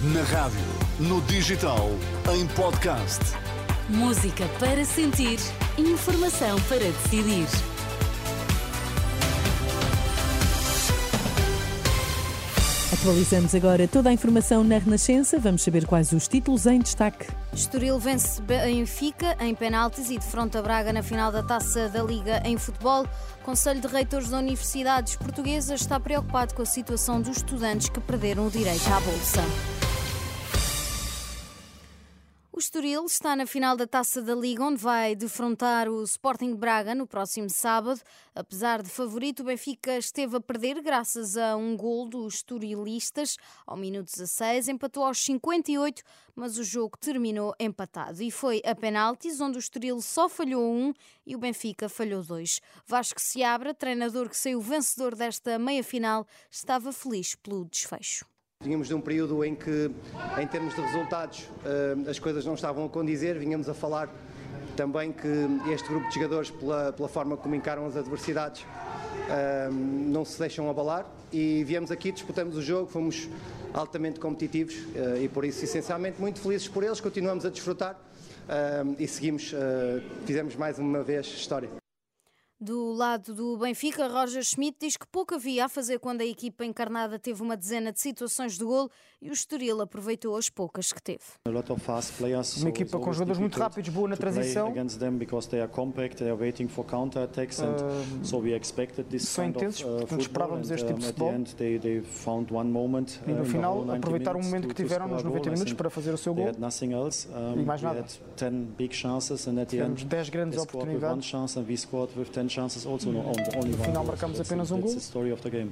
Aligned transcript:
Na 0.00 0.22
rádio, 0.22 0.60
no 1.00 1.20
digital, 1.22 1.90
em 2.32 2.46
podcast. 2.54 3.18
Música 3.88 4.46
para 4.60 4.84
sentir, 4.84 5.40
informação 5.76 6.56
para 6.68 6.78
decidir. 6.78 7.48
Atualizamos 12.92 13.56
agora 13.56 13.88
toda 13.88 14.10
a 14.10 14.12
informação 14.12 14.62
na 14.62 14.78
Renascença. 14.78 15.36
Vamos 15.40 15.62
saber 15.62 15.84
quais 15.84 16.12
os 16.12 16.28
títulos 16.28 16.66
em 16.66 16.78
destaque. 16.78 17.26
Estoril 17.52 17.98
vence 17.98 18.40
Benfica 18.40 19.36
em 19.40 19.52
penaltis 19.52 20.10
e 20.10 20.18
defronta 20.18 20.62
Braga 20.62 20.92
na 20.92 21.02
final 21.02 21.32
da 21.32 21.42
Taça 21.42 21.88
da 21.88 22.04
Liga 22.04 22.40
em 22.44 22.56
futebol. 22.56 23.04
Conselho 23.44 23.80
de 23.80 23.88
Reitores 23.88 24.28
da 24.28 24.38
Universidades 24.38 25.16
Portuguesas 25.16 25.80
está 25.80 25.98
preocupado 25.98 26.54
com 26.54 26.62
a 26.62 26.66
situação 26.66 27.20
dos 27.20 27.38
estudantes 27.38 27.88
que 27.88 27.98
perderam 27.98 28.46
o 28.46 28.50
direito 28.50 28.86
à 28.92 29.00
bolsa. 29.00 29.77
Estoril 32.68 33.06
está 33.06 33.34
na 33.34 33.46
final 33.46 33.78
da 33.78 33.86
Taça 33.86 34.20
da 34.20 34.34
Liga, 34.34 34.62
onde 34.62 34.76
vai 34.76 35.16
defrontar 35.16 35.88
o 35.88 36.02
Sporting 36.02 36.54
Braga 36.54 36.94
no 36.94 37.06
próximo 37.06 37.48
sábado. 37.48 37.98
Apesar 38.34 38.82
de 38.82 38.90
favorito, 38.90 39.40
o 39.40 39.44
Benfica 39.46 39.96
esteve 39.96 40.36
a 40.36 40.40
perder 40.40 40.82
graças 40.82 41.38
a 41.38 41.56
um 41.56 41.74
gol 41.74 42.06
dos 42.06 42.34
Esturilistas 42.34 43.38
ao 43.66 43.74
minuto 43.74 44.10
16, 44.10 44.68
empatou 44.68 45.02
aos 45.02 45.18
58, 45.24 46.02
mas 46.36 46.58
o 46.58 46.62
jogo 46.62 46.98
terminou 46.98 47.54
empatado. 47.58 48.22
E 48.22 48.30
foi 48.30 48.60
a 48.66 48.74
penaltis, 48.74 49.40
onde 49.40 49.56
o 49.56 49.58
Estoril 49.58 50.02
só 50.02 50.28
falhou 50.28 50.70
um 50.70 50.92
e 51.26 51.34
o 51.34 51.38
Benfica 51.38 51.88
falhou 51.88 52.22
dois. 52.22 52.60
Vasco 52.86 53.18
Seabra, 53.18 53.72
treinador 53.72 54.28
que 54.28 54.36
saiu 54.36 54.60
vencedor 54.60 55.14
desta 55.14 55.58
meia-final, 55.58 56.26
estava 56.50 56.92
feliz 56.92 57.34
pelo 57.34 57.64
desfecho. 57.64 58.26
Vínhamos 58.64 58.88
de 58.88 58.94
um 58.94 59.00
período 59.00 59.44
em 59.44 59.54
que, 59.54 59.88
em 60.36 60.46
termos 60.48 60.74
de 60.74 60.80
resultados, 60.80 61.48
eh, 61.64 62.10
as 62.10 62.18
coisas 62.18 62.44
não 62.44 62.54
estavam 62.54 62.86
a 62.86 62.88
condizer, 62.88 63.38
vínhamos 63.38 63.68
a 63.68 63.72
falar 63.72 64.12
também 64.76 65.12
que 65.12 65.28
este 65.72 65.88
grupo 65.88 66.08
de 66.08 66.16
jogadores, 66.16 66.50
pela, 66.50 66.92
pela 66.92 67.08
forma 67.08 67.36
como 67.36 67.54
encaram 67.54 67.86
as 67.86 67.96
adversidades, 67.96 68.66
eh, 69.30 69.68
não 69.70 70.24
se 70.24 70.36
deixam 70.40 70.68
abalar. 70.68 71.06
E 71.32 71.62
viemos 71.62 71.92
aqui, 71.92 72.10
disputamos 72.10 72.56
o 72.56 72.60
jogo, 72.60 72.90
fomos 72.90 73.28
altamente 73.72 74.18
competitivos 74.18 74.74
eh, 74.92 75.22
e 75.22 75.28
por 75.28 75.44
isso, 75.44 75.62
essencialmente, 75.64 76.20
muito 76.20 76.40
felizes 76.40 76.66
por 76.66 76.82
eles, 76.82 77.00
continuamos 77.00 77.46
a 77.46 77.50
desfrutar 77.50 77.96
e 78.98 79.06
seguimos, 79.06 79.54
fizemos 80.24 80.56
mais 80.56 80.78
uma 80.78 81.02
vez 81.02 81.26
história. 81.26 81.68
Do 82.60 82.90
lado 82.92 83.32
do 83.32 83.56
Benfica, 83.56 84.08
Roger 84.08 84.42
Schmidt 84.42 84.78
diz 84.80 84.96
que 84.96 85.06
pouco 85.06 85.32
havia 85.36 85.66
a 85.66 85.68
fazer 85.68 86.00
quando 86.00 86.22
a 86.22 86.26
equipa 86.26 86.64
encarnada 86.64 87.16
teve 87.16 87.40
uma 87.40 87.56
dezena 87.56 87.92
de 87.92 88.00
situações 88.00 88.58
de 88.58 88.64
gol 88.64 88.90
e 89.22 89.30
o 89.30 89.32
Estoril 89.32 89.80
aproveitou 89.80 90.36
as 90.36 90.50
poucas 90.50 90.92
que 90.92 91.00
teve. 91.00 91.22
Uma 92.62 92.70
equipa 92.70 92.98
com 92.98 93.12
jogadores 93.12 93.38
muito 93.38 93.54
rápidos, 93.60 93.90
boa 93.94 94.08
na 94.08 94.16
transição. 94.16 94.72
Uh, 98.22 98.26
são 99.28 99.44
intensos, 99.60 99.80
uh, 99.82 99.98
portanto 99.98 100.20
esperávamos 100.22 100.70
este 100.72 100.86
tipo 100.86 100.98
de 100.98 101.06
futebol. 101.06 101.30
E 103.24 103.30
no 103.32 103.42
uh, 103.42 103.44
final 103.44 103.84
aproveitaram 103.92 104.40
o 104.40 104.42
momento 104.44 104.66
que 104.68 104.74
tiveram 104.74 105.06
nos 105.06 105.22
90 105.22 105.50
minutos 105.50 105.72
para 105.74 105.90
fazer 105.90 106.12
o 106.12 106.18
seu 106.18 106.34
gol. 106.34 106.46
E 107.56 107.62
mais 107.64 107.80
nada. 107.82 108.00
Tivemos 109.78 110.02
10 110.04 110.28
grandes 110.30 110.58
oportunidades. 110.64 111.26
No 112.56 113.84
final 113.84 114.04
marcamos 114.04 114.40
apenas 114.40 114.70
um 114.70 114.80
gol 114.80 114.96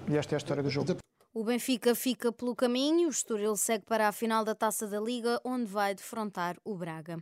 e 0.08 0.16
esta 0.16 0.34
é 0.34 0.36
a 0.36 0.38
história 0.38 0.62
do 0.62 0.70
jogo. 0.70 0.96
O 1.34 1.44
Benfica 1.44 1.94
fica 1.94 2.33
pelo 2.33 2.56
caminho, 2.56 3.08
o 3.08 3.10
Estoril 3.10 3.56
segue 3.56 3.84
para 3.84 4.08
a 4.08 4.12
final 4.12 4.42
da 4.42 4.55
Taça 4.55 4.86
da 4.86 4.98
Liga, 4.98 5.38
onde 5.44 5.66
vai 5.66 5.94
defrontar 5.94 6.56
o 6.64 6.74
Braga. 6.74 7.18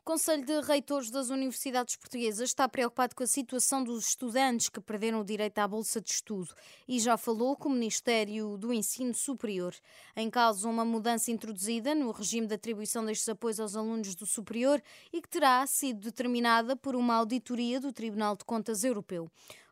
O 0.00 0.02
Conselho 0.02 0.46
de 0.46 0.60
Reitores 0.62 1.10
das 1.10 1.28
Universidades 1.28 1.94
Portuguesas 1.94 2.48
está 2.48 2.66
preocupado 2.66 3.14
com 3.14 3.22
a 3.22 3.26
situação 3.26 3.84
dos 3.84 4.08
estudantes 4.08 4.70
que 4.70 4.80
perderam 4.80 5.20
o 5.20 5.24
direito 5.24 5.58
à 5.58 5.68
bolsa 5.68 6.00
de 6.00 6.10
estudo 6.10 6.54
e 6.88 6.98
já 6.98 7.18
falou 7.18 7.54
com 7.54 7.68
o 7.68 7.72
Ministério 7.72 8.56
do 8.56 8.72
Ensino 8.72 9.12
Superior. 9.12 9.74
Em 10.16 10.30
causa, 10.30 10.66
uma 10.66 10.86
mudança 10.86 11.30
introduzida 11.30 11.94
no 11.94 12.10
regime 12.12 12.46
de 12.46 12.54
atribuição 12.54 13.04
destes 13.04 13.28
apoios 13.28 13.60
aos 13.60 13.76
alunos 13.76 14.14
do 14.14 14.24
superior 14.24 14.82
e 15.12 15.20
que 15.20 15.28
terá 15.28 15.64
sido 15.66 16.00
determinada 16.00 16.74
por 16.74 16.96
uma 16.96 17.16
auditoria 17.16 17.78
do 17.78 17.92
Tribunal 17.92 18.34
de 18.36 18.44
Contas 18.46 18.82
Europeu. 18.82 19.30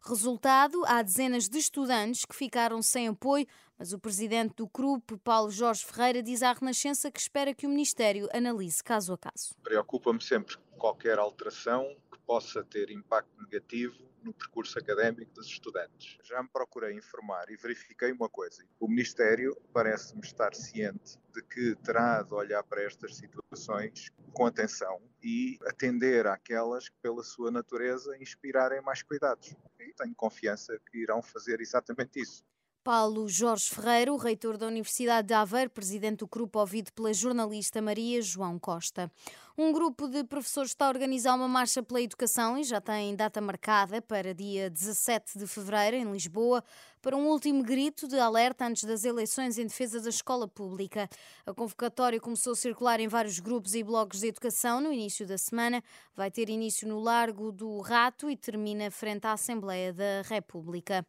Resultado, 0.08 0.82
há 0.86 1.02
dezenas 1.02 1.50
de 1.50 1.58
estudantes 1.58 2.24
que 2.24 2.34
ficaram 2.34 2.80
sem 2.80 3.08
apoio, 3.08 3.46
mas 3.78 3.92
o 3.92 3.98
presidente 3.98 4.54
do 4.54 4.66
CRUP, 4.66 5.19
Paulo 5.19 5.50
Jorge 5.50 5.84
Ferreira, 5.84 6.22
diz 6.22 6.42
à 6.42 6.50
Renascença 6.50 7.10
que 7.10 7.20
espera 7.20 7.54
que 7.54 7.66
o 7.66 7.69
Ministério 7.69 8.26
analise 8.32 8.82
caso 8.82 9.12
a 9.12 9.18
caso. 9.18 9.54
Preocupa-me 9.62 10.22
sempre 10.22 10.56
qualquer 10.78 11.18
alteração 11.18 11.94
que 12.10 12.18
possa 12.20 12.64
ter 12.64 12.91
impacto 12.91 13.38
negativo 13.38 14.08
no 14.22 14.32
percurso 14.32 14.78
académico 14.78 15.32
dos 15.34 15.47
estudantes. 15.47 16.16
Já 16.24 16.42
me 16.42 16.48
procurei 16.48 16.94
informar 16.97 17.50
e 17.50 17.56
verifiquei 17.56 18.10
uma 18.10 18.30
coisa. 18.30 18.64
O 18.80 18.88
Ministério 18.88 19.54
parece-me 19.74 20.22
estar 20.22 20.54
ciente 20.54 21.18
de 21.34 21.42
que 21.42 21.76
terá 21.84 22.22
de 22.22 22.34
olhar 22.34 22.62
para 22.62 22.82
estas 22.82 23.16
situações 23.16 24.10
com 24.32 24.47
atenção 24.47 25.00
e 25.22 25.58
atender 25.66 26.26
àquelas 26.26 26.88
que, 26.88 26.97
pela 27.02 27.22
sua 27.22 27.50
natureza, 27.50 28.16
inspirarem 28.18 28.80
mais 28.82 29.02
cuidados. 29.02 29.54
E 29.81 29.93
tenho 29.93 30.15
confiança 30.15 30.78
que 30.91 30.99
irão 30.99 31.22
fazer 31.22 31.61
exatamente 31.61 32.21
isso. 32.21 32.44
Paulo 32.88 33.28
Jorge 33.28 33.69
Ferreira, 33.69 34.10
o 34.10 34.16
reitor 34.16 34.56
da 34.56 34.66
Universidade 34.66 35.28
de 35.28 35.34
Aveiro, 35.34 35.69
presidente 35.69 36.21
do 36.21 36.26
grupo 36.26 36.59
ouvido 36.59 36.91
pela 36.94 37.12
jornalista 37.12 37.82
Maria 37.82 38.22
João 38.22 38.59
Costa. 38.59 39.12
Um 39.59 39.71
grupo 39.72 40.09
de 40.09 40.25
professores 40.25 40.71
está 40.71 40.87
a 40.87 40.88
organizar 40.88 41.34
uma 41.34 41.47
marcha 41.47 41.82
pela 41.82 42.00
educação 42.00 42.56
e 42.56 42.65
já 42.65 42.81
tem 42.81 43.15
data 43.15 43.43
marcada 43.43 44.00
para 44.00 44.32
dia 44.32 44.71
17 44.71 45.38
de 45.38 45.47
fevereiro, 45.47 45.98
em 45.98 46.10
Lisboa, 46.10 46.65
para 47.03 47.15
um 47.15 47.27
último 47.27 47.62
grito 47.62 48.09
de 48.09 48.19
alerta 48.19 48.65
antes 48.65 48.84
das 48.84 49.04
eleições 49.04 49.59
em 49.59 49.66
defesa 49.66 50.00
da 50.00 50.09
escola 50.09 50.48
pública. 50.48 51.10
A 51.44 51.53
convocatória 51.53 52.19
começou 52.19 52.54
a 52.54 52.56
circular 52.56 53.00
em 53.00 53.06
vários 53.06 53.38
grupos 53.38 53.75
e 53.75 53.84
blogs 53.84 54.21
de 54.21 54.28
educação 54.28 54.81
no 54.81 54.91
início 54.91 55.27
da 55.27 55.37
semana. 55.37 55.84
Vai 56.16 56.31
ter 56.31 56.48
início 56.48 56.88
no 56.88 57.00
Largo 57.00 57.53
do 57.53 57.81
Rato 57.81 58.31
e 58.31 58.37
termina 58.37 58.91
frente 58.91 59.27
à 59.27 59.32
Assembleia 59.32 59.93
da 59.93 60.22
República. 60.25 61.06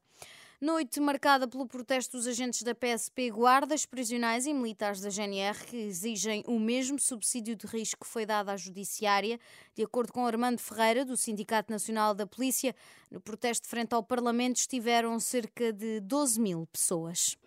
Noite 0.61 0.99
marcada 0.99 1.47
pelo 1.47 1.65
protesto 1.65 2.17
dos 2.17 2.27
agentes 2.27 2.63
da 2.63 2.75
PSP, 2.75 3.31
guardas 3.31 3.85
prisionais 3.85 4.45
e 4.45 4.53
militares 4.53 4.99
da 4.99 5.09
GNR 5.09 5.57
que 5.65 5.77
exigem 5.77 6.43
o 6.45 6.59
mesmo 6.59 6.99
subsídio 6.99 7.55
de 7.55 7.65
risco 7.65 8.03
que 8.03 8.11
foi 8.11 8.25
dado 8.25 8.49
à 8.49 8.57
Judiciária. 8.57 9.39
De 9.73 9.83
acordo 9.83 10.11
com 10.11 10.27
Armando 10.27 10.59
Ferreira, 10.59 11.05
do 11.05 11.15
Sindicato 11.15 11.71
Nacional 11.71 12.13
da 12.13 12.27
Polícia, 12.27 12.75
no 13.09 13.21
protesto 13.21 13.69
frente 13.69 13.93
ao 13.93 14.03
Parlamento 14.03 14.57
estiveram 14.57 15.17
cerca 15.17 15.71
de 15.71 16.01
12 16.01 16.41
mil 16.41 16.67
pessoas. 16.67 17.37